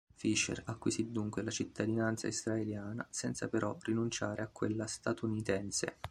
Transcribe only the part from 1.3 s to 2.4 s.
la cittadinanza